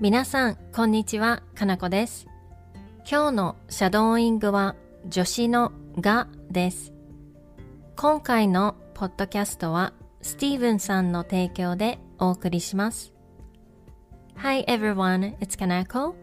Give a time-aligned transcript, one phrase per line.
[0.00, 2.26] 皆さん、こんにちは、かなこです。
[3.00, 4.74] 今日のシャドーイングは
[5.10, 6.94] 助詞のがです。
[7.96, 9.92] 今回のポッドキャストは
[10.22, 13.12] スティーブンさんの提供でお送りします。
[14.36, 16.14] Hi everyone, it's Kanako.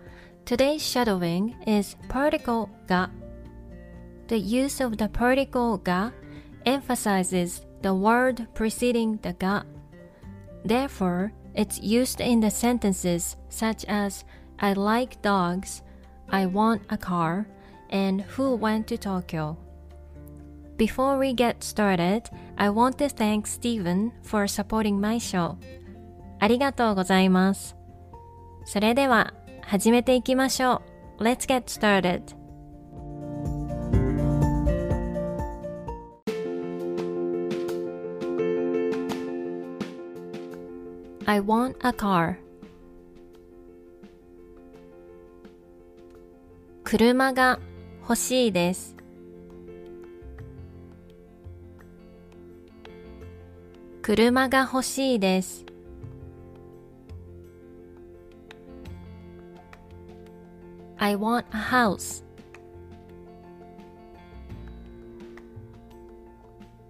[0.43, 3.11] Today's shadowing is particle が
[4.27, 6.13] The use of the particle が
[6.65, 9.67] emphasizes the word preceding the が
[10.65, 14.24] Therefore, it's used in the sentences such as
[14.58, 15.82] I like dogs,
[16.28, 17.46] I want a car,
[17.90, 19.56] and who went to Tokyo.
[20.76, 25.56] Before we get started, I want to thank Steven for supporting my show.
[26.40, 27.76] ありがとうございます。
[28.64, 30.82] それでは始めていきましょ
[31.18, 31.22] う。
[31.22, 32.35] Let's get started.
[41.29, 42.37] I want a car.
[46.85, 47.59] 車が
[48.01, 48.95] 欲しいです。
[54.01, 55.65] 車が欲しいです。
[60.95, 62.23] I want a house.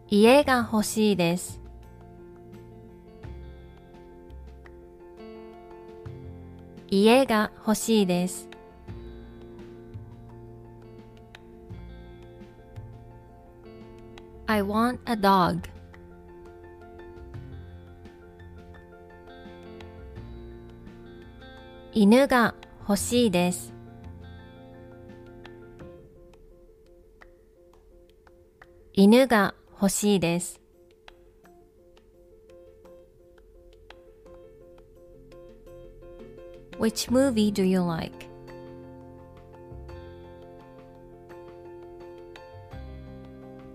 [0.10, 1.67] 家が欲しいです。
[6.90, 8.50] 家が欲しいです。
[14.46, 15.60] I want a dog.
[21.94, 22.56] 犬が
[22.88, 23.74] 欲しいです。
[28.94, 30.67] 犬が欲しいです。
[36.80, 38.28] Which movie do you like?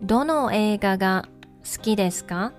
[0.03, 1.29] どの映画が
[1.65, 2.53] 好きですか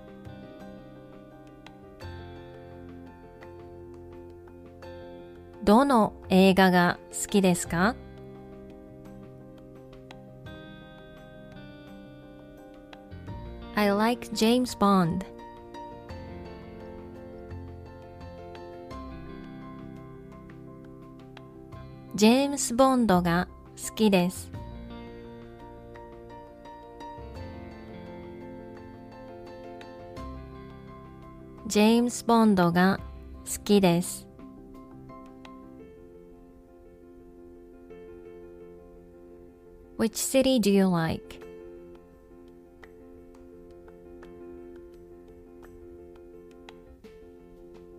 [5.64, 7.96] どの映画が好きですか
[13.76, 15.26] I like James Bond.
[22.16, 24.52] ジェームス・ボンドが好きです。
[31.66, 33.00] ジェームス・ボンドが
[33.46, 34.28] 好きです。
[39.98, 41.42] Which city do you like?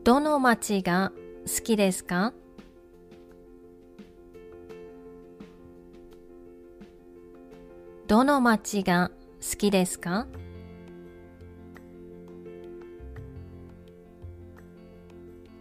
[0.04, 1.10] どの街が
[1.46, 2.32] 好きですか？
[8.06, 9.10] どの街が
[9.40, 10.26] 好きですか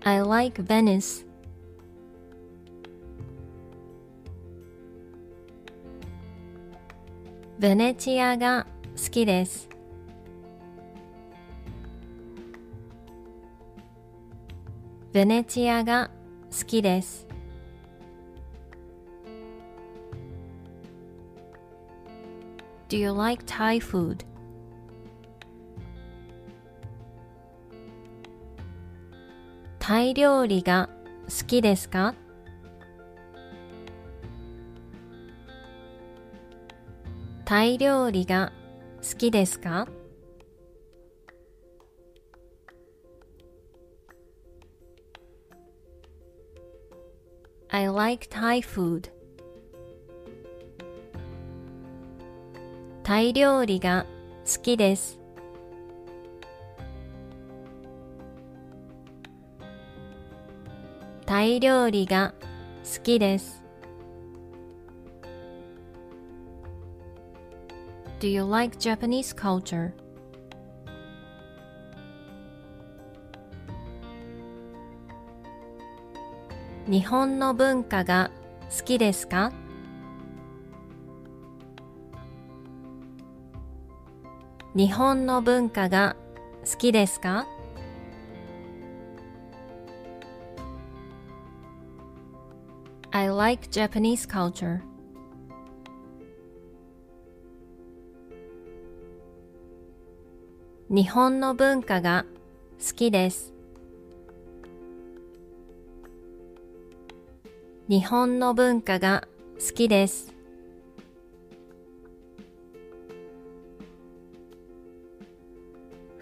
[0.01, 1.25] ？I like Venice.
[7.59, 8.67] ベネチアが
[9.01, 9.69] 好きです。
[15.13, 16.11] ベネチアが
[16.51, 17.32] 好きです。
[22.93, 24.23] Do you like Thai food?
[29.79, 30.89] タイ料理が
[31.25, 32.13] 好きですか
[37.45, 38.53] タイ料理が
[38.97, 39.87] 好きですか
[47.71, 49.09] I like Thai food.
[53.03, 54.05] タイ料理が
[54.45, 55.19] 好きです。
[61.25, 62.33] タイ料理が
[62.85, 63.61] 好きです。
[68.21, 69.91] Do you like Japanese culture?
[76.87, 78.31] 日本の文化が
[78.69, 79.51] 好きですか
[84.75, 86.15] 日本の文化が
[86.65, 87.47] 好きですか？
[100.89, 102.25] 日本の文化が
[102.83, 103.53] 好きです。
[107.87, 109.27] 日本の文化が
[109.59, 110.33] 好きです。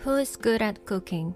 [0.03, 1.33] Who is good at cooking?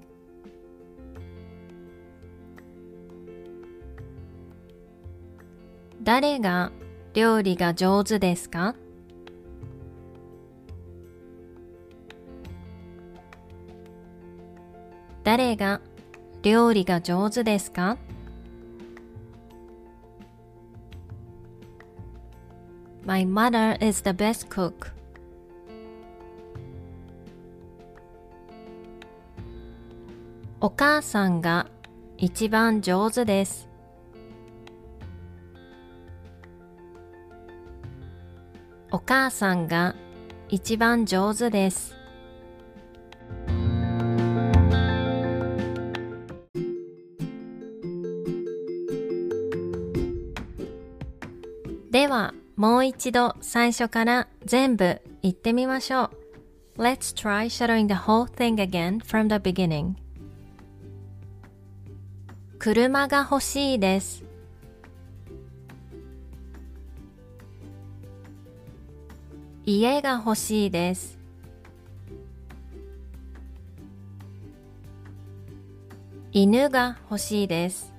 [6.02, 6.72] 誰が
[7.14, 8.76] 料理が上手ですか
[15.24, 15.82] 誰が
[16.42, 17.98] 料理が上手ですか
[23.06, 24.95] My mother is the best cook.
[30.62, 31.68] お母さんが
[32.18, 33.68] 一番上手です。
[38.90, 39.96] お母さんが
[40.48, 41.96] 一番上手です。
[51.92, 56.12] ではもう一度最初から全部言ってみましょ
[56.78, 56.82] う。
[56.82, 60.05] Let's try shadowing the whole thing again from the beginning.
[62.66, 64.24] 車が欲しいです。
[69.68, 71.20] 家が欲しいです。
[76.32, 77.94] 犬が欲しいです。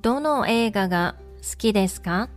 [0.00, 2.30] どの映画が好きですか？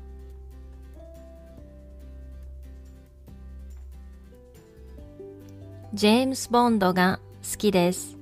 [5.94, 8.18] ジェームス・ボンドが好きです。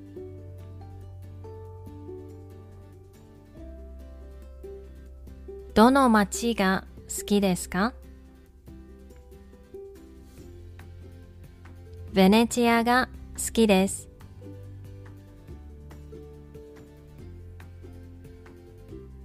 [5.74, 7.94] どの街が好きですか？
[12.12, 13.08] ベネチアが
[13.38, 14.10] 好きです。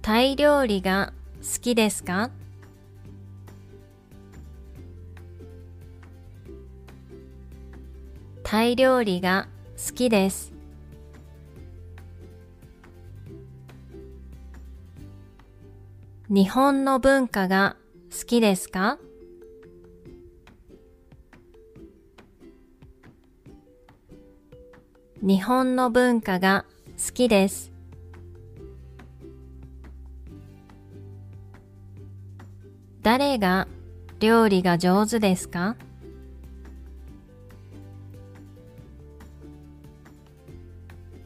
[0.01, 1.11] タイ料理が
[1.41, 2.31] 好きですか？
[8.49, 10.53] タイ料理が好きです。
[16.29, 17.75] 日本の文化が
[18.09, 18.99] 好きですか？
[25.21, 26.63] 日本の文化が
[27.05, 27.73] 好きです。
[33.01, 33.67] 誰が
[34.21, 35.75] 料理が上手ですか？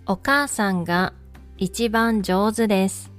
[0.08, 1.14] お母さんが
[1.58, 3.12] 一番上手です。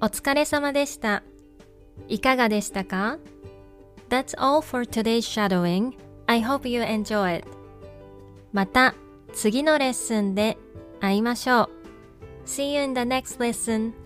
[0.00, 1.22] お疲れ様でした。
[2.08, 3.18] いかがでしたか
[4.10, 5.96] ?That's all for today's shadowing.
[6.26, 7.48] I hope you enjoy it.
[8.52, 8.94] また
[9.32, 10.58] 次のレッスンで
[11.00, 11.70] 会いましょう。
[12.44, 14.01] See you in the next lesson.